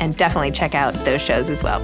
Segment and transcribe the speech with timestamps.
[0.00, 1.80] and definitely check out those shows as well.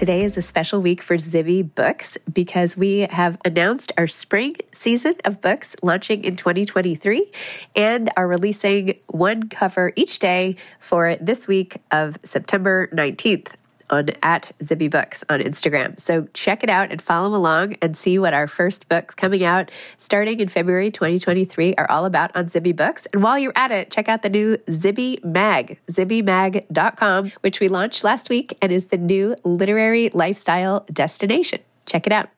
[0.00, 5.14] Today is a special week for Zibby Books because we have announced our spring season
[5.26, 7.30] of books launching in 2023
[7.76, 13.52] and are releasing one cover each day for this week of September 19th
[13.90, 15.98] on at Zibby Books on Instagram.
[16.00, 19.70] So check it out and follow along and see what our first books coming out
[19.98, 23.06] starting in February 2023 are all about on Zibby Books.
[23.12, 28.04] And while you're at it, check out the new Zibby Mag, zibbymag.com, which we launched
[28.04, 31.60] last week and is the new literary lifestyle destination.
[31.86, 32.28] Check it out.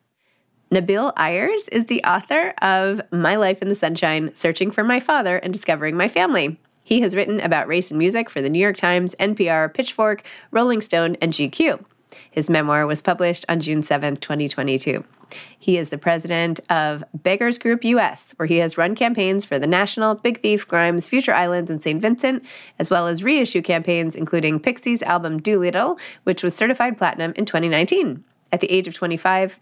[0.73, 5.37] Nabil Ayers is the author of My Life in the Sunshine Searching for My Father
[5.37, 6.57] and Discovering My Family.
[6.83, 10.81] He has written about race and music for the New York Times, NPR, Pitchfork, Rolling
[10.81, 11.83] Stone, and GQ.
[12.29, 15.03] His memoir was published on June 7, 2022.
[15.57, 19.65] He is the president of Beggars Group US, where he has run campaigns for the
[19.65, 22.01] National, Big Thief, Grimes, Future Islands, and St.
[22.01, 22.43] Vincent,
[22.77, 28.23] as well as reissue campaigns including Pixies' album Doolittle, which was certified platinum in 2019.
[28.51, 29.59] At the age of 25,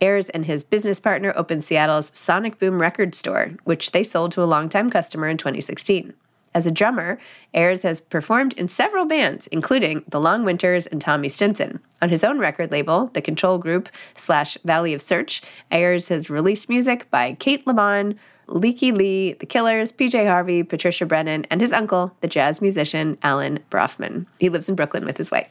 [0.00, 4.42] Ayers and his business partner opened Seattle's Sonic Boom record store, which they sold to
[4.42, 6.14] a longtime customer in 2016.
[6.54, 7.18] As a drummer,
[7.52, 11.80] Ayers has performed in several bands, including The Long Winters and Tommy Stinson.
[12.00, 15.42] On his own record label, the Control Group slash Valley of Search,
[15.72, 18.16] Ayers has released music by Kate LeBon,
[18.46, 23.58] Lykke Li, The Killers, PJ Harvey, Patricia Brennan, and his uncle, the jazz musician Alan
[23.70, 24.26] Braufman.
[24.38, 25.48] He lives in Brooklyn with his wife.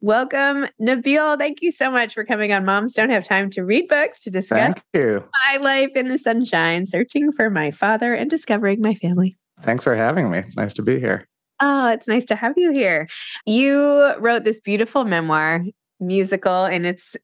[0.00, 1.38] Welcome, Nabil.
[1.38, 4.30] Thank you so much for coming on Moms Don't Have Time to Read Books to
[4.30, 5.24] discuss Thank you.
[5.46, 9.36] my life in the sunshine, searching for my father and discovering my family.
[9.62, 10.38] Thanks for having me.
[10.38, 11.28] It's nice to be here.
[11.60, 13.06] Oh, it's nice to have you here.
[13.46, 15.62] You wrote this beautiful memoir,
[16.00, 17.16] musical in its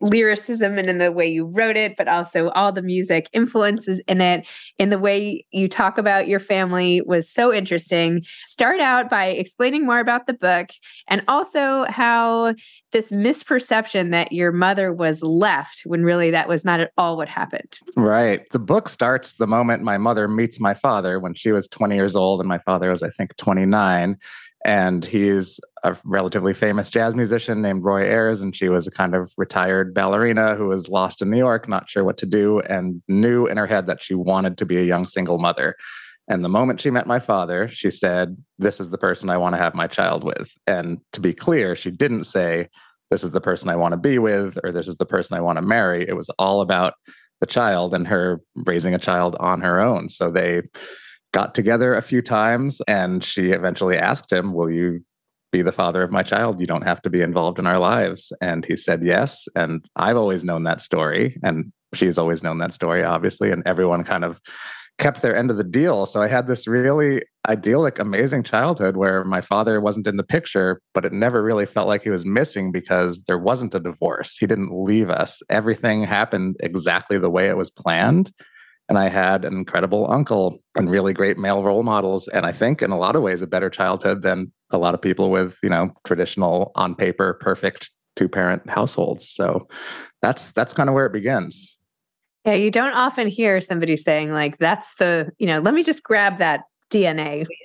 [0.00, 4.20] lyricism and in the way you wrote it, but also all the music influences in
[4.20, 4.46] it.
[4.78, 8.22] In the way you talk about your family was so interesting.
[8.46, 10.70] Start out by explaining more about the book
[11.08, 12.54] and also how
[12.92, 17.28] this misperception that your mother was left when really that was not at all what
[17.28, 17.78] happened.
[17.96, 18.42] Right.
[18.50, 22.16] The book starts the moment my mother meets my father when she was 20 years
[22.16, 24.16] old and my father was, I think, 29
[24.64, 29.14] and he's a relatively famous jazz musician named Roy Ayers, and she was a kind
[29.14, 33.02] of retired ballerina who was lost in New York, not sure what to do, and
[33.08, 35.76] knew in her head that she wanted to be a young single mother.
[36.28, 39.56] And the moment she met my father, she said, This is the person I want
[39.56, 40.52] to have my child with.
[40.66, 42.68] And to be clear, she didn't say,
[43.10, 45.40] This is the person I want to be with, or This is the person I
[45.40, 46.06] want to marry.
[46.06, 46.94] It was all about
[47.40, 50.08] the child and her raising a child on her own.
[50.08, 50.62] So they
[51.32, 55.04] got together a few times and she eventually asked him, Will you
[55.52, 56.60] be the father of my child?
[56.60, 58.32] You don't have to be involved in our lives.
[58.40, 59.48] And he said yes.
[59.54, 61.38] And I've always known that story.
[61.42, 63.50] And she's always known that story, obviously.
[63.50, 64.40] And everyone kind of
[64.98, 66.04] kept their end of the deal.
[66.04, 70.80] So I had this really idyllic, amazing childhood where my father wasn't in the picture,
[70.92, 74.36] but it never really felt like he was missing because there wasn't a divorce.
[74.36, 75.40] He didn't leave us.
[75.48, 78.30] Everything happened exactly the way it was planned.
[78.90, 82.26] And I had an incredible uncle and really great male role models.
[82.26, 85.00] And I think in a lot of ways, a better childhood than a lot of
[85.00, 89.30] people with, you know, traditional on paper, perfect two parent households.
[89.30, 89.68] So
[90.22, 91.78] that's that's kind of where it begins.
[92.44, 96.02] Yeah, you don't often hear somebody saying like that's the, you know, let me just
[96.02, 97.46] grab that DNA.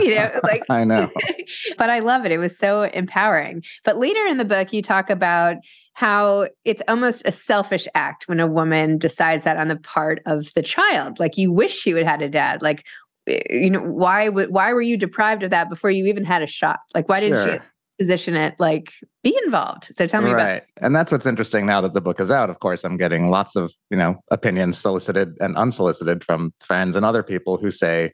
[0.00, 1.10] You know, like I know.
[1.78, 2.32] but I love it.
[2.32, 3.62] It was so empowering.
[3.84, 5.56] But later in the book you talk about
[5.94, 10.52] how it's almost a selfish act when a woman decides that on the part of
[10.54, 11.20] the child.
[11.20, 12.60] Like you wish she would have had a dad.
[12.60, 12.84] Like
[13.28, 16.42] eh, you know, why would why were you deprived of that before you even had
[16.42, 16.80] a shot?
[16.94, 17.54] Like why didn't sure.
[17.54, 17.66] she
[17.98, 18.92] position it like
[19.22, 20.42] be involved so tell me right.
[20.42, 20.66] about it.
[20.80, 23.54] and that's what's interesting now that the book is out of course i'm getting lots
[23.54, 28.10] of you know opinions solicited and unsolicited from friends and other people who say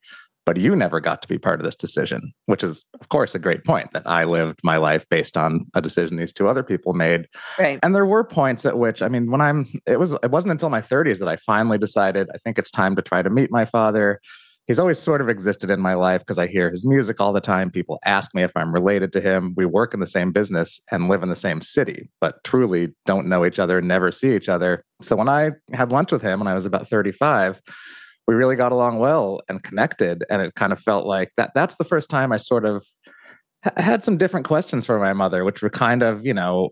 [0.50, 3.38] but you never got to be part of this decision, which is, of course, a
[3.38, 6.92] great point that I lived my life based on a decision these two other people
[6.92, 7.28] made.
[7.56, 7.78] Right.
[7.84, 10.68] And there were points at which, I mean, when I'm, it was, it wasn't until
[10.68, 13.64] my 30s that I finally decided I think it's time to try to meet my
[13.64, 14.20] father.
[14.66, 17.40] He's always sort of existed in my life because I hear his music all the
[17.40, 17.70] time.
[17.70, 19.54] People ask me if I'm related to him.
[19.56, 23.28] We work in the same business and live in the same city, but truly don't
[23.28, 24.84] know each other, never see each other.
[25.00, 27.62] So when I had lunch with him when I was about 35,
[28.30, 30.22] we really got along well and connected.
[30.30, 31.50] And it kind of felt like that.
[31.52, 32.86] That's the first time I sort of
[33.76, 36.70] had some different questions for my mother, which were kind of, you know,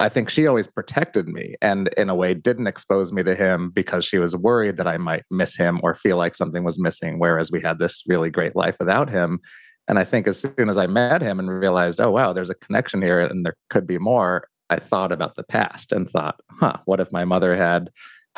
[0.00, 3.70] I think she always protected me and in a way didn't expose me to him
[3.70, 7.18] because she was worried that I might miss him or feel like something was missing.
[7.18, 9.40] Whereas we had this really great life without him.
[9.88, 12.54] And I think as soon as I met him and realized, oh, wow, there's a
[12.54, 16.76] connection here and there could be more, I thought about the past and thought, huh,
[16.84, 17.88] what if my mother had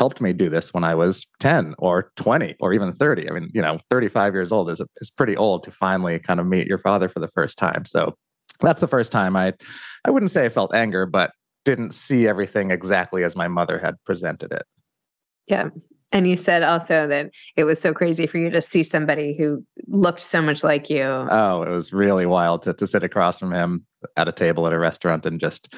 [0.00, 3.28] helped me do this when I was 10 or 20 or even 30.
[3.28, 6.46] I mean, you know, 35 years old is, is pretty old to finally kind of
[6.46, 7.84] meet your father for the first time.
[7.84, 8.14] So
[8.60, 9.52] that's the first time I,
[10.06, 11.32] I wouldn't say I felt anger, but
[11.66, 14.62] didn't see everything exactly as my mother had presented it.
[15.46, 15.68] Yeah.
[16.12, 19.62] And you said also that it was so crazy for you to see somebody who
[19.86, 21.04] looked so much like you.
[21.04, 23.84] Oh, it was really wild to, to sit across from him
[24.16, 25.74] at a table at a restaurant and just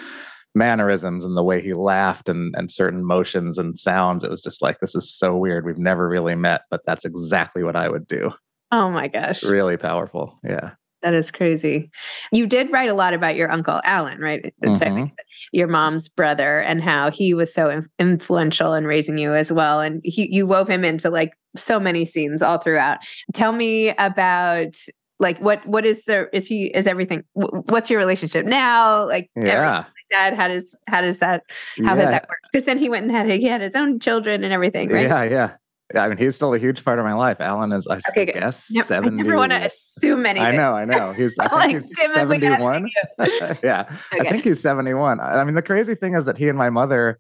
[0.55, 4.25] mannerisms and the way he laughed and, and certain motions and sounds.
[4.25, 5.65] It was just like, this is so weird.
[5.65, 8.33] We've never really met, but that's exactly what I would do.
[8.71, 9.43] Oh my gosh.
[9.43, 10.39] Really powerful.
[10.45, 10.73] Yeah.
[11.03, 11.91] That is crazy.
[12.31, 14.55] You did write a lot about your uncle, Alan, right?
[14.65, 15.07] Mm-hmm.
[15.51, 19.81] Your mom's brother and how he was so influential in raising you as well.
[19.81, 22.99] And he, you wove him into like so many scenes all throughout.
[23.33, 24.77] Tell me about
[25.19, 29.85] like what what is the is he is everything what's your relationship now like yeah
[30.13, 31.43] dad how does how does that
[31.79, 31.97] how yeah.
[31.97, 34.53] has that worked because then he went and had he had his own children and
[34.53, 35.57] everything right yeah yeah
[35.95, 37.41] I mean, he's still a huge part of my life.
[37.41, 38.87] Alan is, I okay, guess, yep.
[38.87, 39.15] 70.
[39.15, 40.47] I never want to assume anything.
[40.47, 41.13] I know, I know.
[41.13, 42.89] He's, I think like, he's 71.
[43.63, 43.85] yeah.
[44.15, 44.29] Okay.
[44.29, 45.21] I think he's 71.
[45.21, 47.19] I mean, the crazy thing is that he and my mother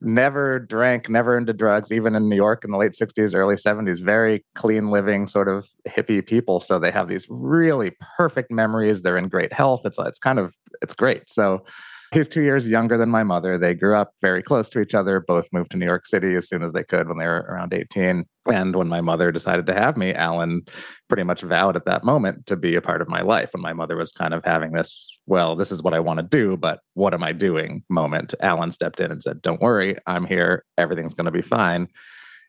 [0.00, 4.02] never drank, never into drugs, even in New York in the late 60s, early 70s,
[4.02, 6.60] very clean living, sort of hippie people.
[6.60, 9.02] So they have these really perfect memories.
[9.02, 9.82] They're in great health.
[9.84, 11.30] It's, it's kind of, it's great.
[11.30, 11.64] So
[12.12, 13.56] He's two years younger than my mother.
[13.56, 16.48] They grew up very close to each other, both moved to New York City as
[16.48, 18.24] soon as they could when they were around 18.
[18.50, 20.62] And when my mother decided to have me, Alan
[21.08, 23.50] pretty much vowed at that moment to be a part of my life.
[23.52, 26.26] When my mother was kind of having this, well, this is what I want to
[26.26, 30.24] do, but what am I doing moment, Alan stepped in and said, Don't worry, I'm
[30.24, 30.64] here.
[30.78, 31.86] Everything's going to be fine.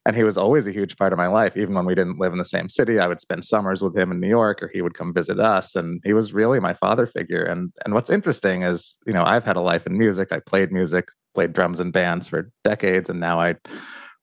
[0.05, 1.55] And he was always a huge part of my life.
[1.55, 4.11] Even when we didn't live in the same city, I would spend summers with him
[4.11, 5.75] in New York or he would come visit us.
[5.75, 7.43] And he was really my father figure.
[7.43, 10.31] And and what's interesting is, you know, I've had a life in music.
[10.31, 13.55] I played music played drums in bands for decades, and now I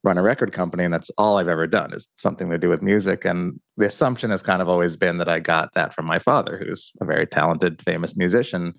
[0.05, 2.83] run a record company, and that's all I've ever done is something to do with
[2.83, 3.25] music.
[3.25, 6.59] And the assumption has kind of always been that I got that from my father,
[6.59, 8.75] who's a very talented, famous musician.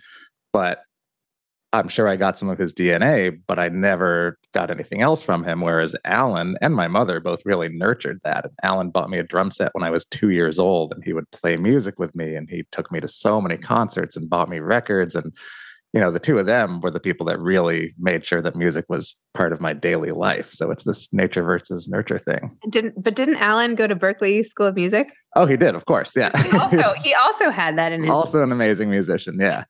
[0.53, 0.79] But
[1.71, 5.43] I'm sure I got some of his DNA, but I never got anything else from
[5.43, 5.61] him.
[5.61, 8.45] Whereas Alan and my mother both really nurtured that.
[8.45, 11.13] And Alan bought me a drum set when I was two years old, and he
[11.13, 12.35] would play music with me.
[12.35, 15.13] And he took me to so many concerts and bought me records.
[15.13, 15.31] And,
[15.93, 18.85] you know, the two of them were the people that really made sure that music
[18.89, 20.51] was part of my daily life.
[20.51, 22.57] So it's this nature versus nurture thing.
[22.71, 25.13] Didn't but didn't Alan go to Berklee School of Music?
[25.35, 26.15] Oh, he did, of course.
[26.15, 26.31] Yeah.
[26.41, 29.38] He also, he also had that in his also an amazing musician.
[29.39, 29.65] Yeah.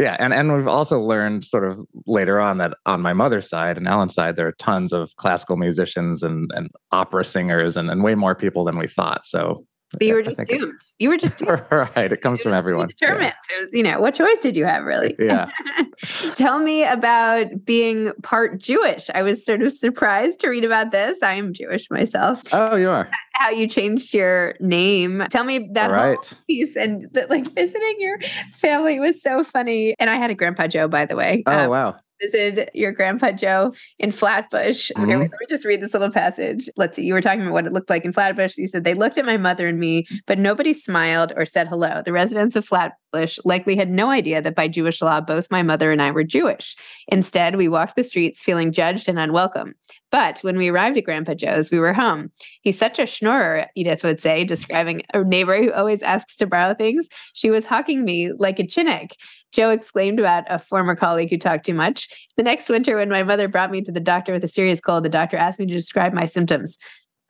[0.00, 3.76] Yeah, and and we've also learned sort of later on that on my mother's side
[3.76, 8.02] and Alan's side, there are tons of classical musicians and and opera singers and, and
[8.02, 9.26] way more people than we thought.
[9.26, 9.66] So
[10.00, 10.80] you were just doomed.
[10.98, 11.62] You were just doomed.
[11.70, 12.12] right.
[12.12, 12.88] It comes from everyone.
[12.88, 13.34] Determined.
[13.50, 13.60] Yeah.
[13.60, 15.16] Was, you know, what choice did you have, really?
[15.18, 15.50] Yeah.
[16.34, 19.10] Tell me about being part Jewish.
[19.14, 21.22] I was sort of surprised to read about this.
[21.22, 22.42] I am Jewish myself.
[22.52, 23.10] Oh, you are.
[23.34, 25.24] How you changed your name.
[25.30, 26.16] Tell me that right.
[26.16, 28.18] whole piece and that, like visiting your
[28.52, 29.94] family was so funny.
[29.98, 31.42] And I had a grandpa Joe, by the way.
[31.46, 34.90] Oh, um, wow visited your grandpa Joe in Flatbush.
[34.96, 35.10] Mm-hmm.
[35.10, 36.68] Let me just read this little passage.
[36.76, 37.04] Let's see.
[37.04, 38.56] You were talking about what it looked like in Flatbush.
[38.56, 42.02] You said they looked at my mother and me, but nobody smiled or said hello.
[42.04, 42.64] The residents of
[43.10, 46.24] Flatbush likely had no idea that by Jewish law, both my mother and I were
[46.24, 46.76] Jewish.
[47.08, 49.74] Instead, we walked the streets feeling judged and unwelcome.
[50.10, 52.30] But when we arrived at Grandpa Joe's, we were home.
[52.62, 56.74] He's such a schnorrer, Edith would say, describing a neighbor who always asks to borrow
[56.74, 57.08] things.
[57.32, 59.12] She was hawking me like a chainik.
[59.52, 62.08] Joe exclaimed about a former colleague who talked too much.
[62.36, 65.04] The next winter, when my mother brought me to the doctor with a serious cold,
[65.04, 66.78] the doctor asked me to describe my symptoms.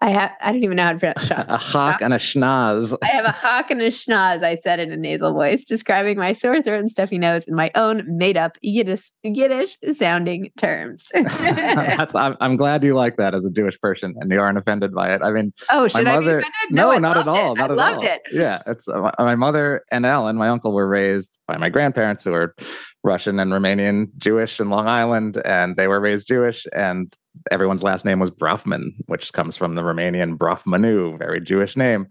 [0.03, 2.97] I have I don't even know how to pronounce a hawk and a schnoz.
[3.03, 6.33] I have a hawk and a schnoz, I said in a nasal voice, describing my
[6.33, 11.05] sore throat and stuffy nose in my own made up Yiddish, Yiddish sounding terms.
[11.13, 14.95] That's I'm, I'm, glad you like that as a Jewish person and you aren't offended
[14.95, 15.23] by it.
[15.23, 16.53] I mean, oh, should mother, I be offended?
[16.71, 17.53] No, no not at all.
[17.53, 17.59] It.
[17.59, 18.15] Not I at loved all.
[18.15, 18.21] it.
[18.33, 22.33] Yeah, it's uh, my mother and Alan, my uncle, were raised by my grandparents who
[22.33, 22.55] are
[23.03, 26.65] Russian and Romanian Jewish in Long Island, and they were raised Jewish.
[26.73, 27.13] And
[27.51, 32.07] everyone's last name was Braufman, which comes from the Romanian Brafmanu, very Jewish name.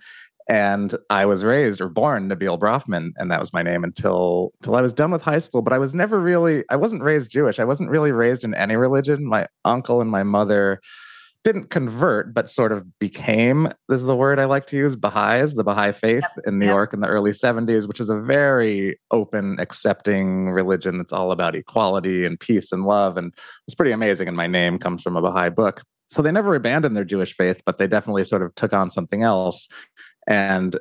[0.49, 4.75] And I was raised or born Nabil Braufman, and that was my name until until
[4.75, 5.61] I was done with high school.
[5.61, 7.59] But I was never really I wasn't raised Jewish.
[7.59, 9.25] I wasn't really raised in any religion.
[9.25, 10.81] My uncle and my mother
[11.43, 15.55] didn't convert, but sort of became, this is the word I like to use, Baha'is,
[15.55, 16.45] the Baha'i faith yep.
[16.45, 16.73] in New yep.
[16.73, 21.55] York in the early 70s, which is a very open, accepting religion that's all about
[21.55, 23.15] equality and peace and love.
[23.15, 23.33] And
[23.67, 24.27] it's pretty amazing.
[24.27, 25.81] And my name comes from a Baha'i book.
[26.09, 29.23] So they never abandoned their Jewish faith, but they definitely sort of took on something
[29.23, 29.67] else.
[30.27, 30.77] And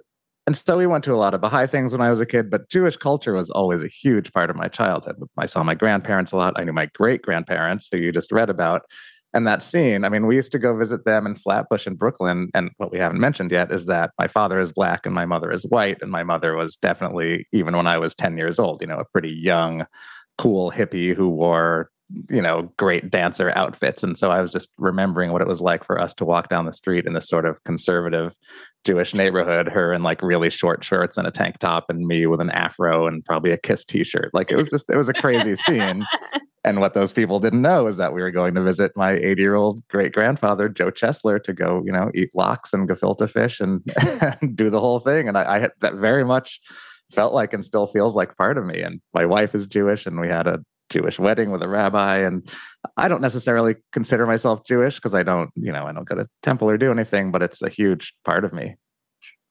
[0.46, 2.48] and so we went to a lot of Baha'i things when I was a kid,
[2.48, 5.16] but Jewish culture was always a huge part of my childhood.
[5.36, 6.58] I saw my grandparents a lot.
[6.58, 8.86] I knew my great grandparents, who you just read about
[9.34, 12.48] and that scene i mean we used to go visit them in flatbush in brooklyn
[12.54, 15.52] and what we haven't mentioned yet is that my father is black and my mother
[15.52, 18.86] is white and my mother was definitely even when i was 10 years old you
[18.86, 19.84] know a pretty young
[20.36, 21.90] cool hippie who wore
[22.30, 25.84] you know great dancer outfits and so i was just remembering what it was like
[25.84, 28.34] for us to walk down the street in this sort of conservative
[28.84, 32.40] jewish neighborhood her in like really short shorts and a tank top and me with
[32.40, 35.54] an afro and probably a kiss t-shirt like it was just it was a crazy
[35.66, 36.04] scene
[36.64, 39.40] And what those people didn't know is that we were going to visit my 80
[39.40, 43.60] year old great grandfather, Joe Chesler, to go, you know, eat lox and gefilte fish
[43.60, 43.80] and,
[44.42, 45.28] and do the whole thing.
[45.28, 46.60] And I, I that very much
[47.12, 48.82] felt like and still feels like part of me.
[48.82, 50.60] And my wife is Jewish, and we had a
[50.90, 52.18] Jewish wedding with a rabbi.
[52.18, 52.48] And
[52.96, 56.28] I don't necessarily consider myself Jewish because I don't, you know, I don't go to
[56.42, 58.76] temple or do anything, but it's a huge part of me.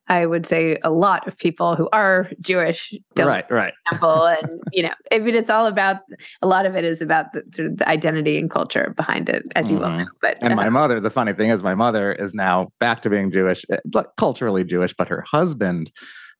[0.09, 3.73] I would say a lot of people who are Jewish don't right, right.
[3.89, 5.97] temple, and you know, I mean, it's all about
[6.41, 9.43] a lot of it is about the sort of the identity and culture behind it,
[9.55, 10.05] as you well know.
[10.21, 13.09] But and uh, my mother, the funny thing is, my mother is now back to
[13.09, 15.91] being Jewish, eh, culturally Jewish, but her husband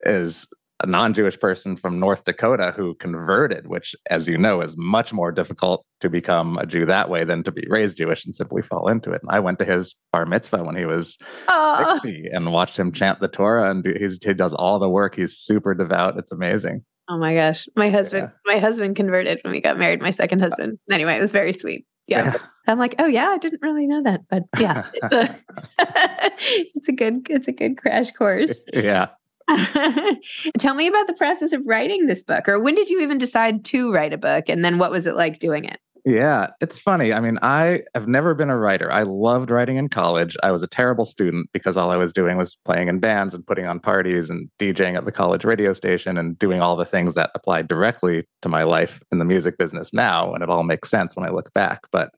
[0.04, 0.48] is
[0.81, 5.31] a non-Jewish person from North Dakota who converted, which, as you know, is much more
[5.31, 8.88] difficult to become a Jew that way than to be raised Jewish and simply fall
[8.88, 9.22] into it.
[9.24, 11.17] And I went to his bar mitzvah when he was
[11.48, 11.93] Aww.
[11.93, 15.15] 60 and watched him chant the Torah, and he's, he does all the work.
[15.15, 16.17] He's super devout.
[16.17, 16.84] It's amazing.
[17.10, 18.53] Oh my gosh, my husband, yeah.
[18.53, 20.01] my husband converted when we got married.
[20.01, 20.77] My second husband.
[20.91, 21.86] Anyway, it was very sweet.
[22.05, 22.34] Yeah.
[22.34, 22.38] yeah.
[22.67, 25.39] I'm like, oh yeah, I didn't really know that, but yeah, it's a,
[26.75, 28.65] it's a good, it's a good crash course.
[28.74, 29.07] Yeah.
[30.58, 33.63] Tell me about the process of writing this book, or when did you even decide
[33.66, 35.80] to write a book, and then what was it like doing it?
[36.08, 37.12] Yeah, it's funny.
[37.12, 38.89] I mean, I have never been a writer.
[38.89, 40.38] I loved writing in college.
[40.42, 43.46] I was a terrible student because all I was doing was playing in bands and
[43.46, 47.13] putting on parties and DJing at the college radio station and doing all the things
[47.16, 50.34] that apply directly to my life in the music business now.
[50.34, 51.82] And it all makes sense when I look back.
[51.92, 52.12] But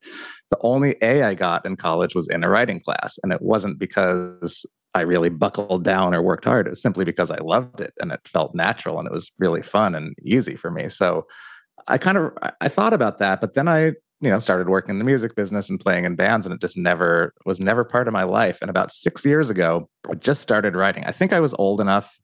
[0.51, 3.17] the only A I got in college was in a writing class.
[3.23, 6.67] And it wasn't because I really buckled down or worked hard.
[6.67, 9.61] It was simply because I loved it and it felt natural and it was really
[9.61, 10.89] fun and easy for me.
[10.89, 11.27] So
[11.87, 12.31] I kind of
[12.61, 15.69] I thought about that, but then I you know started working in the music business
[15.69, 18.59] and playing in bands, and it just never was never part of my life.
[18.61, 21.05] And about six years ago, I just started writing.
[21.05, 22.19] I think I was old enough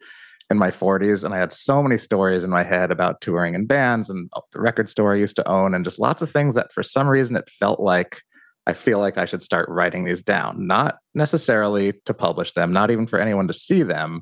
[0.51, 3.65] in my 40s and i had so many stories in my head about touring in
[3.65, 6.71] bands and the record store i used to own and just lots of things that
[6.71, 8.21] for some reason it felt like
[8.67, 12.91] i feel like i should start writing these down not necessarily to publish them not
[12.91, 14.21] even for anyone to see them.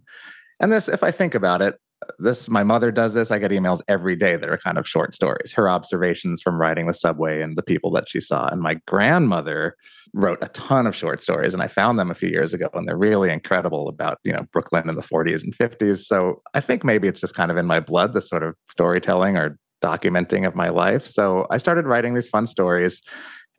[0.59, 1.75] And this if i think about it
[2.19, 5.13] this my mother does this i get emails every day that are kind of short
[5.13, 5.53] stories.
[5.53, 8.47] Her observations from riding the subway and the people that she saw.
[8.47, 9.75] And my grandmother
[10.13, 12.87] wrote a ton of short stories and i found them a few years ago and
[12.87, 16.83] they're really incredible about you know brooklyn in the 40s and 50s so i think
[16.83, 20.55] maybe it's just kind of in my blood this sort of storytelling or documenting of
[20.55, 21.05] my life.
[21.05, 23.01] So i started writing these fun stories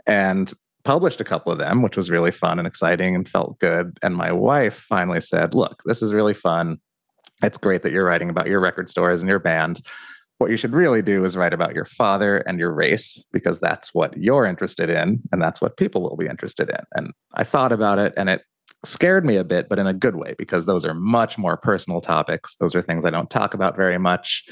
[0.07, 0.53] and
[0.85, 4.17] published a couple of them which was really fun and exciting and felt good and
[4.17, 6.79] my wife finally said look this is really fun
[7.43, 9.81] it's great that you're writing about your record stores and your band.
[10.39, 13.95] What you should really do is write about your father and your race because that's
[13.95, 16.85] what you're interested in and that's what people will be interested in.
[16.95, 18.43] And I thought about it and it
[18.85, 22.01] scared me a bit, but in a good way because those are much more personal
[22.01, 22.57] topics.
[22.57, 24.45] Those are things I don't talk about very much.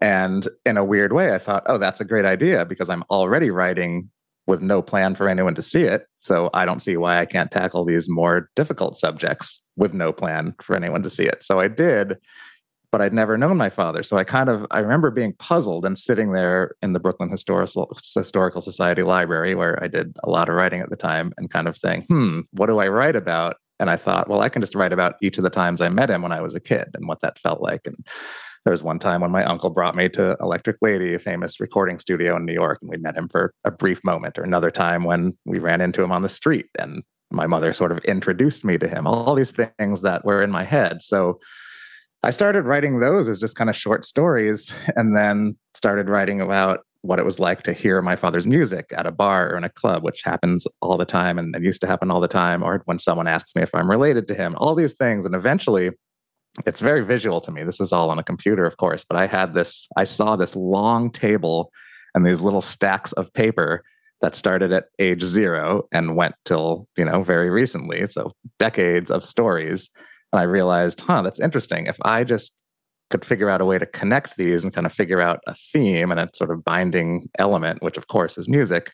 [0.00, 3.50] And in a weird way, I thought, oh, that's a great idea because I'm already
[3.50, 4.10] writing
[4.52, 6.06] with no plan for anyone to see it.
[6.18, 10.54] So I don't see why I can't tackle these more difficult subjects with no plan
[10.60, 11.42] for anyone to see it.
[11.42, 12.18] So I did,
[12.90, 14.02] but I'd never known my father.
[14.02, 17.90] So I kind of I remember being puzzled and sitting there in the Brooklyn Historical
[18.14, 21.66] Historical Society library where I did a lot of writing at the time and kind
[21.66, 24.74] of saying, "Hmm, what do I write about?" And I thought, well, I can just
[24.74, 27.08] write about each of the times I met him when I was a kid and
[27.08, 27.96] what that felt like and
[28.64, 31.98] there was one time when my uncle brought me to Electric Lady, a famous recording
[31.98, 34.38] studio in New York, and we met him for a brief moment.
[34.38, 37.02] Or another time when we ran into him on the street and
[37.32, 39.06] my mother sort of introduced me to him.
[39.06, 41.02] All these things that were in my head.
[41.02, 41.40] So
[42.22, 46.80] I started writing those as just kind of short stories and then started writing about
[47.00, 49.68] what it was like to hear my father's music at a bar or in a
[49.68, 52.82] club, which happens all the time and it used to happen all the time, or
[52.84, 55.26] when someone asks me if I'm related to him, all these things.
[55.26, 55.90] And eventually
[56.66, 57.64] it's very visual to me.
[57.64, 60.54] This was all on a computer, of course, but I had this, I saw this
[60.54, 61.72] long table
[62.14, 63.82] and these little stacks of paper
[64.20, 68.06] that started at age zero and went till, you know, very recently.
[68.06, 69.90] So decades of stories.
[70.32, 71.86] And I realized, huh, that's interesting.
[71.86, 72.54] If I just
[73.10, 76.10] could figure out a way to connect these and kind of figure out a theme
[76.10, 78.92] and a sort of binding element, which of course is music,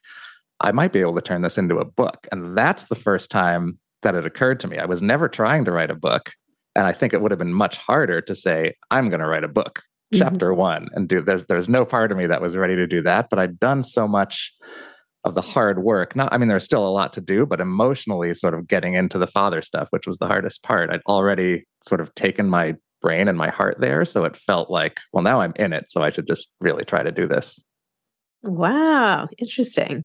[0.61, 2.27] I might be able to turn this into a book.
[2.33, 4.79] And that's the first time that it occurred to me.
[4.79, 6.33] I was never trying to write a book.
[6.79, 9.43] And I think it would have been much harder to say, I'm going to write
[9.43, 9.83] a book,
[10.14, 10.21] mm-hmm.
[10.21, 13.03] chapter one, and do there's there's no part of me that was ready to do
[13.03, 13.27] that.
[13.29, 14.55] But I'd done so much
[15.25, 16.14] of the hard work.
[16.14, 19.19] Not, I mean, there's still a lot to do, but emotionally sort of getting into
[19.19, 20.91] the father stuff, which was the hardest part.
[20.91, 24.05] I'd already sort of taken my brain and my heart there.
[24.05, 25.91] So it felt like, well, now I'm in it.
[25.91, 27.61] So I should just really try to do this.
[28.43, 29.27] Wow.
[29.38, 30.05] Interesting.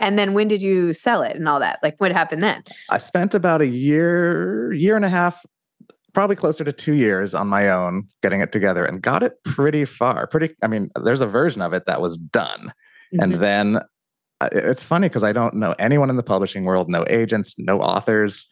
[0.00, 1.78] And then when did you sell it and all that?
[1.82, 2.64] Like what happened then?
[2.88, 5.44] I spent about a year, year and a half,
[6.12, 9.84] probably closer to two years on my own getting it together and got it pretty
[9.84, 10.26] far.
[10.26, 12.72] Pretty, I mean, there's a version of it that was done.
[13.14, 13.22] Mm-hmm.
[13.22, 13.80] And then
[14.40, 17.78] uh, it's funny because I don't know anyone in the publishing world, no agents, no
[17.80, 18.46] authors.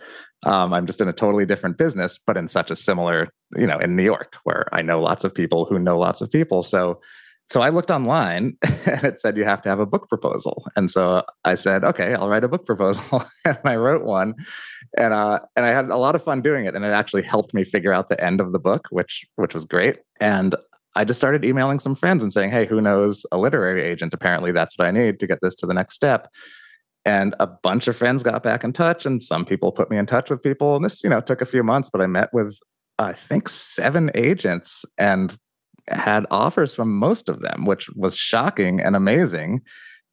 [0.44, 3.78] Um, I'm just in a totally different business, but in such a similar, you know,
[3.78, 6.62] in New York, where I know lots of people who know lots of people.
[6.62, 7.00] So
[7.50, 8.56] so I looked online
[8.86, 10.66] and it said you have to have a book proposal.
[10.76, 13.24] And so I said, okay, I'll write a book proposal.
[13.44, 14.34] and I wrote one.
[14.96, 16.74] And uh, and I had a lot of fun doing it.
[16.74, 19.64] And it actually helped me figure out the end of the book, which which was
[19.64, 19.98] great.
[20.20, 20.54] And
[20.94, 24.14] I just started emailing some friends and saying, hey, who knows a literary agent?
[24.14, 26.28] Apparently that's what I need to get this to the next step.
[27.04, 30.04] And a bunch of friends got back in touch, and some people put me in
[30.04, 30.76] touch with people.
[30.76, 32.58] And this, you know, took a few months, but I met with
[32.98, 35.38] I think seven agents and
[35.90, 39.62] had offers from most of them, which was shocking and amazing.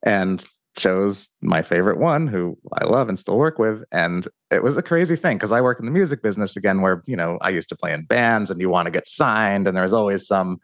[0.03, 0.43] And
[0.75, 3.83] chose my favorite one who I love and still work with.
[3.91, 7.01] And it was a crazy thing because I work in the music business again, where,
[7.05, 9.67] you know, I used to play in bands and you want to get signed.
[9.67, 10.59] And there's always some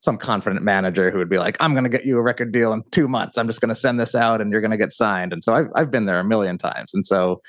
[0.00, 2.72] some confident manager who would be like, I'm going to get you a record deal
[2.72, 3.38] in two months.
[3.38, 5.32] I'm just going to send this out and you're going to get signed.
[5.32, 6.92] And so I've, I've been there a million times.
[6.92, 7.40] And so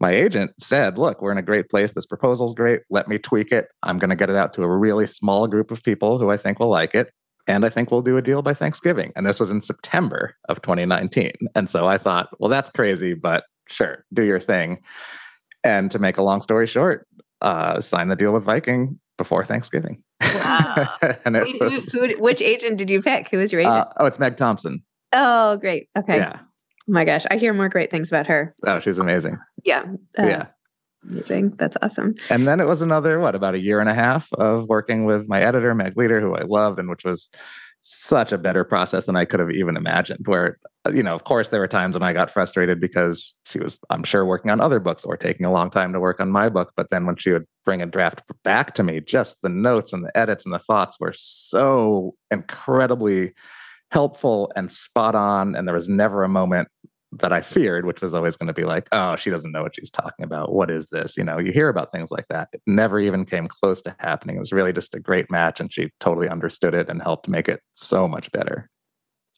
[0.00, 1.92] my agent said, Look, we're in a great place.
[1.92, 2.80] This proposal's great.
[2.90, 3.68] Let me tweak it.
[3.82, 6.36] I'm going to get it out to a really small group of people who I
[6.36, 7.10] think will like it.
[7.46, 9.12] And I think we'll do a deal by Thanksgiving.
[9.14, 11.30] And this was in September of 2019.
[11.54, 14.82] And so I thought, well, that's crazy, but sure, do your thing.
[15.62, 17.06] And to make a long story short,
[17.42, 20.02] uh, sign the deal with Viking before Thanksgiving.
[20.20, 20.88] Wow.
[21.24, 23.28] and Wait, was, who, which agent did you pick?
[23.30, 23.74] Who was your agent?
[23.74, 24.82] Uh, oh, it's Meg Thompson.
[25.12, 25.88] Oh, great.
[25.96, 26.16] Okay.
[26.16, 26.40] Yeah.
[26.88, 28.54] Oh my gosh, I hear more great things about her.
[28.64, 29.38] Oh, she's amazing.
[29.66, 29.82] Yeah.
[30.18, 30.46] Uh, yeah.
[31.08, 31.56] Amazing.
[31.56, 32.14] That's awesome.
[32.30, 35.28] And then it was another, what, about a year and a half of working with
[35.28, 37.28] my editor, Meg Leder, who I loved, and which was
[37.82, 40.26] such a better process than I could have even imagined.
[40.26, 40.58] Where,
[40.92, 44.02] you know, of course, there were times when I got frustrated because she was, I'm
[44.02, 46.72] sure, working on other books or taking a long time to work on my book.
[46.76, 50.04] But then when she would bring a draft back to me, just the notes and
[50.04, 53.32] the edits and the thoughts were so incredibly
[53.92, 55.54] helpful and spot on.
[55.54, 56.66] And there was never a moment
[57.18, 59.76] that I feared, which was always going to be like, oh, she doesn't know what
[59.76, 60.52] she's talking about.
[60.52, 61.16] What is this?
[61.16, 62.48] You know, you hear about things like that.
[62.52, 64.36] It never even came close to happening.
[64.36, 67.48] It was really just a great match, and she totally understood it and helped make
[67.48, 68.70] it so much better.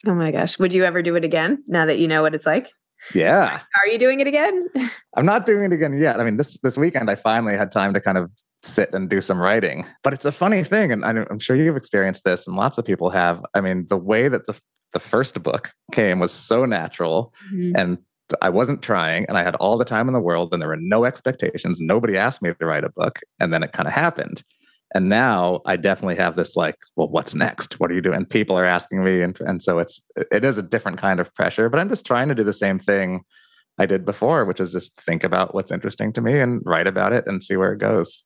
[0.06, 0.58] Oh my gosh.
[0.58, 2.70] Would you ever do it again now that you know what it's like?
[3.14, 3.60] Yeah.
[3.80, 4.68] Are you doing it again?
[5.16, 6.20] I'm not doing it again yet.
[6.20, 8.30] I mean, this this weekend I finally had time to kind of
[8.62, 9.86] sit and do some writing.
[10.02, 13.10] But it's a funny thing, and I'm sure you've experienced this, and lots of people
[13.10, 13.42] have.
[13.54, 14.60] I mean, the way that the
[14.92, 17.76] the first book came was so natural, mm-hmm.
[17.76, 17.98] and
[18.42, 20.76] I wasn't trying, and I had all the time in the world, and there were
[20.78, 21.80] no expectations.
[21.80, 24.42] Nobody asked me to write a book, and then it kind of happened.
[24.94, 27.78] And now I definitely have this like, well, what's next?
[27.78, 28.24] What are you doing?
[28.24, 30.00] People are asking me, and and so it's
[30.32, 31.68] it is a different kind of pressure.
[31.68, 33.22] But I'm just trying to do the same thing
[33.78, 37.12] I did before, which is just think about what's interesting to me and write about
[37.12, 38.24] it and see where it goes.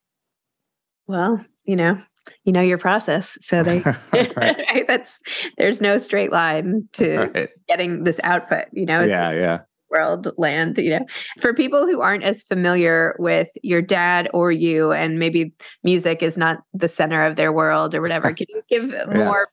[1.06, 1.98] Well, you know,
[2.44, 3.36] you know your process.
[3.40, 3.80] So they
[4.88, 5.18] that's
[5.58, 7.48] there's no straight line to right.
[7.68, 9.02] getting this output, you know.
[9.02, 9.58] Yeah, yeah.
[9.90, 11.06] World land, you know.
[11.38, 15.52] For people who aren't as familiar with your dad or you, and maybe
[15.84, 19.04] music is not the center of their world or whatever, can you give yeah.
[19.12, 19.48] more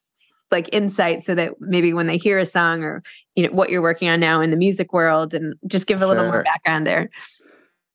[0.52, 3.04] like insight so that maybe when they hear a song or
[3.36, 6.08] you know what you're working on now in the music world and just give a
[6.08, 7.10] little more background there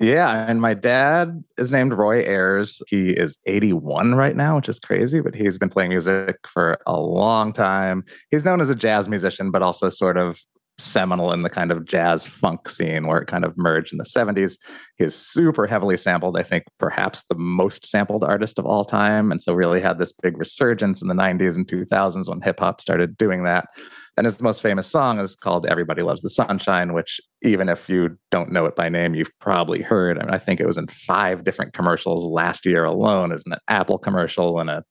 [0.00, 2.83] yeah, and my dad is named Roy Ayers.
[2.88, 6.98] He is 81 right now, which is crazy, but he's been playing music for a
[6.98, 8.04] long time.
[8.30, 10.38] He's known as a jazz musician, but also sort of
[10.78, 14.04] seminal in the kind of jazz funk scene where it kind of merged in the
[14.04, 14.59] 70s.
[14.96, 19.30] He is super heavily sampled, I think perhaps the most sampled artist of all time.
[19.30, 22.80] And so really had this big resurgence in the 90s and 2000s when hip hop
[22.80, 23.68] started doing that.
[24.16, 28.16] And his most famous song is called Everybody Loves the Sunshine, which, even if you
[28.31, 30.18] don't know it by name, you've probably heard.
[30.18, 33.31] I mean, I think it was in five different commercials last year alone.
[33.31, 34.85] It was an Apple commercial and a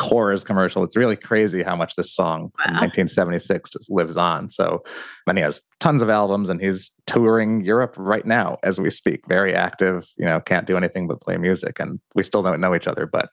[0.00, 0.82] Coors commercial.
[0.82, 2.64] It's really crazy how much this song wow.
[2.64, 4.48] from 1976 just lives on.
[4.48, 4.82] So,
[5.26, 9.20] and he has tons of albums and he's touring Europe right now as we speak.
[9.28, 11.78] Very active, you know, can't do anything but play music.
[11.78, 13.28] And we still don't know each other, but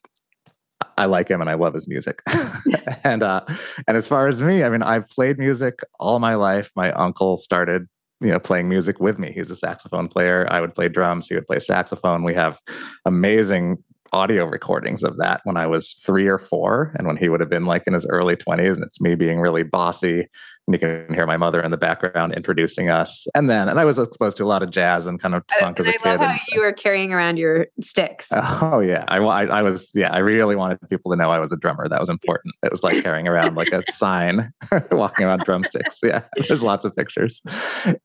[0.97, 2.21] I like him and I love his music.
[3.03, 3.41] and uh,
[3.87, 6.71] and as far as me, I mean, I've played music all my life.
[6.75, 7.87] My uncle started,
[8.19, 9.31] you know, playing music with me.
[9.31, 10.47] He's a saxophone player.
[10.49, 11.27] I would play drums.
[11.27, 12.23] He would play saxophone.
[12.23, 12.59] We have
[13.05, 17.41] amazing audio recordings of that when I was three or four, and when he would
[17.41, 18.77] have been like in his early twenties.
[18.77, 20.27] And it's me being really bossy
[20.69, 23.25] you can hear my mother in the background introducing us.
[23.33, 25.79] And then, and I was exposed to a lot of jazz and kind of funk
[25.79, 26.07] and as a I kid.
[26.07, 28.27] I love how and- you were carrying around your sticks.
[28.31, 30.11] Oh yeah, I, I I was yeah.
[30.11, 31.87] I really wanted people to know I was a drummer.
[31.87, 32.53] That was important.
[32.63, 34.51] It was like carrying around like a sign,
[34.91, 35.99] walking around drumsticks.
[36.03, 37.41] Yeah, there's lots of pictures.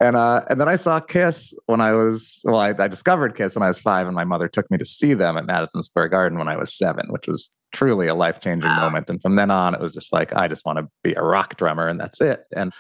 [0.01, 2.57] And uh, and then I saw Kiss when I was well.
[2.61, 5.15] I, I discovered Kiss when I was five, and my mother took me to see
[5.15, 8.71] them at Madison Square Garden when I was seven, which was truly a life changing
[8.71, 8.81] Wow.
[8.83, 9.11] moment.
[9.11, 11.57] And from then on, it was just like I just want to be a rock
[11.57, 12.45] drummer, and that's it.
[12.55, 12.73] And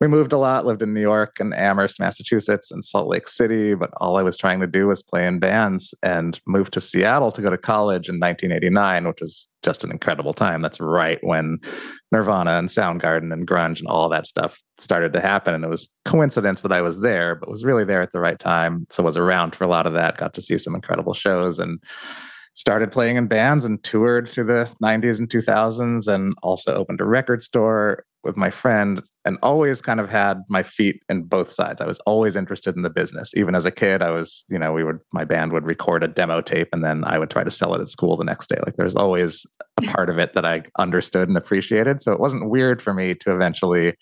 [0.00, 3.74] we moved a lot, lived in New York and Amherst, Massachusetts, and Salt Lake City.
[3.74, 7.32] But all I was trying to do was play in bands and moved to Seattle
[7.32, 10.62] to go to college in 1989, which was just an incredible time.
[10.62, 11.58] That's right when
[12.12, 15.52] Nirvana and Soundgarden and grunge and all that stuff started to happen.
[15.52, 18.38] And it was coincidence that I was there, but was really there at the right
[18.38, 18.86] time.
[18.90, 21.82] So was around for a lot of that, got to see some incredible shows and
[22.58, 27.04] started playing in bands and toured through the 90s and 2000s and also opened a
[27.04, 31.80] record store with my friend and always kind of had my feet in both sides.
[31.80, 33.32] I was always interested in the business.
[33.36, 36.08] Even as a kid, I was, you know, we would my band would record a
[36.08, 38.58] demo tape and then I would try to sell it at school the next day.
[38.66, 39.46] Like there's always
[39.80, 42.02] a part of it that I understood and appreciated.
[42.02, 43.94] So it wasn't weird for me to eventually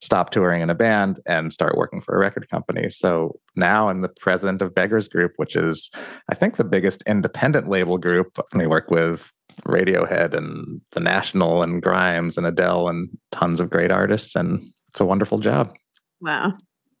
[0.00, 2.90] stop touring in a band and start working for a record company.
[2.90, 5.90] So now I'm the president of Beggars Group, which is,
[6.30, 8.38] I think, the biggest independent label group.
[8.54, 9.32] We work with
[9.66, 14.36] Radiohead and The National and Grimes and Adele and tons of great artists.
[14.36, 15.74] And it's a wonderful job.
[16.20, 16.52] Wow.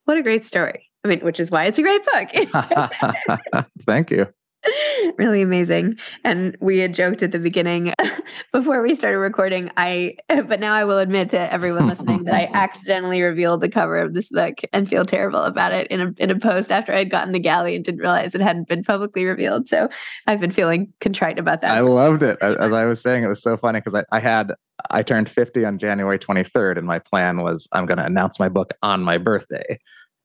[0.04, 0.88] What a great story.
[1.04, 3.64] I mean, which is why it's a great book.
[3.86, 4.26] Thank you.
[5.18, 5.98] really amazing.
[6.22, 7.92] And we had joked at the beginning
[8.52, 9.70] before we started recording.
[9.76, 13.96] I, but now I will admit to everyone listening that I accidentally revealed the cover
[13.96, 17.10] of this book and feel terrible about it in a in a post after I'd
[17.10, 19.68] gotten the galley and didn't realize it hadn't been publicly revealed.
[19.68, 19.88] So
[20.26, 21.72] I've been feeling contrite about that.
[21.72, 22.38] I loved it.
[22.40, 24.52] As I was saying, it was so funny because I, I had
[24.90, 28.48] I turned 50 on January 23rd, and my plan was I'm going to announce my
[28.48, 29.78] book on my birthday.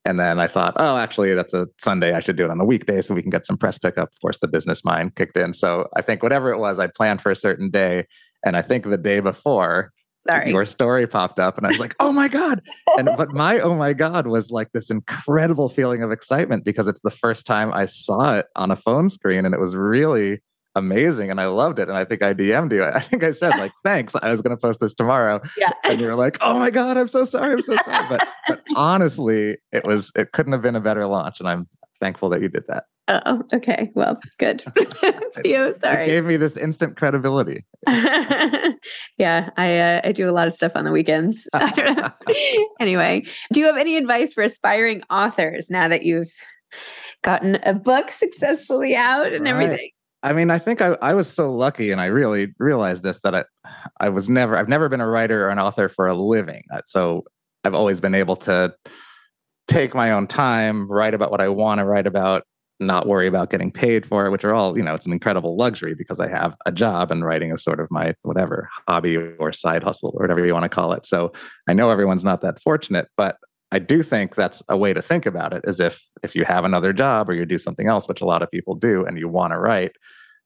[0.05, 2.13] And then I thought, oh, actually, that's a Sunday.
[2.13, 4.09] I should do it on a weekday so we can get some press pickup.
[4.12, 5.53] Of course, the business mind kicked in.
[5.53, 8.05] So I think whatever it was, I planned for a certain day.
[8.45, 9.91] And I think the day before,
[10.27, 10.51] Sorry.
[10.51, 12.62] your story popped up, and I was like, oh my God.
[12.97, 17.01] And but my oh my God was like this incredible feeling of excitement because it's
[17.01, 19.45] the first time I saw it on a phone screen.
[19.45, 20.39] And it was really
[20.75, 21.88] amazing and I loved it.
[21.89, 22.84] And I think I DM'd you.
[22.95, 24.15] I think I said like, thanks.
[24.15, 25.41] I was going to post this tomorrow.
[25.58, 25.71] Yeah.
[25.84, 27.53] And you were like, oh my God, I'm so sorry.
[27.53, 28.05] I'm so sorry.
[28.10, 31.39] But, but honestly, it was, it couldn't have been a better launch.
[31.39, 31.67] And I'm
[31.99, 32.86] thankful that you did that.
[33.12, 33.89] Oh, okay.
[33.95, 34.63] Well, good.
[34.77, 36.05] you It sorry.
[36.05, 37.65] gave me this instant credibility.
[37.88, 41.47] yeah, I uh, I do a lot of stuff on the weekends.
[41.53, 42.67] I don't know.
[42.79, 46.32] anyway, do you have any advice for aspiring authors now that you've
[47.23, 49.51] gotten a book successfully out and Right.
[49.63, 49.89] everything?
[50.21, 53.34] I mean, I think I, I was so lucky, and I really realized this that
[53.34, 53.45] I,
[53.99, 56.63] I was never, I've never been a writer or an author for a living.
[56.73, 57.23] Uh, So
[57.63, 58.73] I've always been able to
[59.67, 62.43] take my own time, write about what I want to write about,
[62.79, 65.55] not worry about getting paid for it, which are all, you know, it's an incredible
[65.55, 69.51] luxury because I have a job and writing is sort of my whatever hobby or
[69.51, 71.05] side hustle or whatever you want to call it.
[71.05, 71.32] So
[71.67, 73.38] I know everyone's not that fortunate, but
[73.71, 76.65] I do think that's a way to think about it is if if you have
[76.65, 79.27] another job or you do something else, which a lot of people do, and you
[79.27, 79.91] want to write,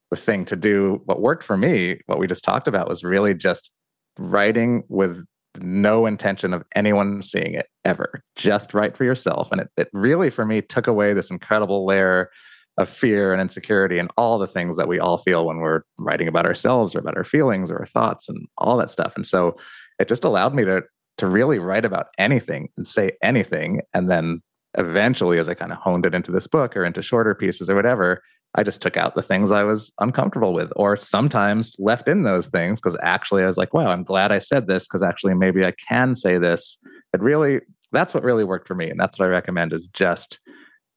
[0.10, 3.34] the thing to do, what worked for me, what we just talked about was really
[3.34, 3.72] just
[4.20, 5.26] writing with
[5.60, 8.22] no intention of anyone seeing it ever.
[8.36, 9.52] Just write for yourself.
[9.52, 12.30] And it, it really, for me, took away this incredible layer
[12.78, 16.28] of fear and insecurity and all the things that we all feel when we're writing
[16.28, 19.16] about ourselves or about our feelings or our thoughts and all that stuff.
[19.16, 19.58] And so
[20.00, 20.82] it just allowed me to
[21.18, 23.82] to really write about anything and say anything.
[23.94, 24.42] And then
[24.78, 27.76] eventually, as I kind of honed it into this book or into shorter pieces or
[27.76, 28.22] whatever,
[28.56, 32.48] I just took out the things I was uncomfortable with, or sometimes left in those
[32.48, 35.66] things because actually I was like, wow, I'm glad I said this because actually maybe
[35.66, 36.78] I can say this.
[37.12, 38.90] But really, that's what really worked for me.
[38.90, 40.40] And that's what I recommend is just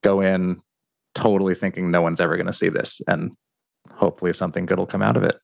[0.03, 0.61] go in
[1.15, 3.01] totally thinking no one's ever going to see this.
[3.07, 3.31] And
[3.95, 5.37] hopefully something good will come out of it.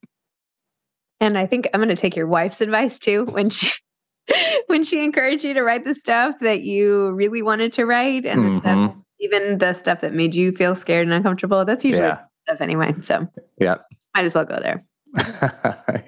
[1.19, 3.79] And I think I'm going to take your wife's advice too when she
[4.67, 8.45] when she encouraged you to write the stuff that you really wanted to write and
[8.45, 8.99] the stuff mm-hmm.
[9.19, 11.65] even the stuff that made you feel scared and uncomfortable.
[11.65, 12.19] That's usually Yeah.
[12.47, 12.93] stuff anyway.
[13.01, 13.27] So
[13.59, 13.75] Yeah.
[14.15, 14.83] might as well go there.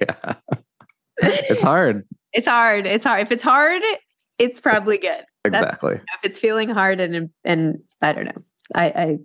[0.02, 0.34] yeah.
[1.18, 2.04] It's hard.
[2.38, 2.86] It's hard.
[2.86, 3.22] It's hard.
[3.22, 3.82] If it's hard,
[4.40, 5.24] it's probably good.
[5.46, 5.94] That's- Exactly.
[5.94, 8.42] If it's feeling hard and and I don't know.
[8.76, 9.18] I I,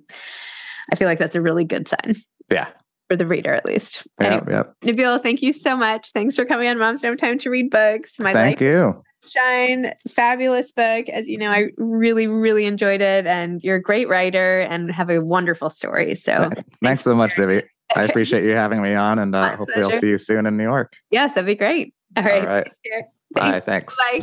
[0.93, 2.15] I feel like that's a really good sign
[2.53, 2.69] Yeah.
[3.11, 4.07] For the reader at least.
[4.21, 4.27] Yeah.
[4.35, 4.63] Anyway, yeah.
[4.93, 6.13] Nabil, thank you so much.
[6.13, 8.21] Thanks for coming on Moms Don't Have Time to Read Books.
[8.21, 9.03] My Thank life you.
[9.27, 11.09] Shine, fabulous book.
[11.09, 13.27] As you know, I really, really enjoyed it.
[13.27, 16.15] And you're a great writer and have a wonderful story.
[16.15, 16.51] So,
[16.85, 17.65] Thanks so much, Zibby.
[17.97, 20.63] I appreciate you having me on, and uh, hopefully I'll see you soon in New
[20.63, 20.93] York.
[21.11, 21.93] yes, that'd be great.
[22.17, 22.43] All right.
[22.43, 22.71] All right.
[22.85, 23.05] Take.
[23.35, 23.59] Bye.
[23.59, 23.97] Thanks.
[23.97, 24.21] Bye.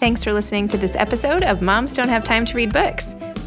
[0.00, 3.14] Thanks for listening to this episode of Moms Don't Have Time to Read Books.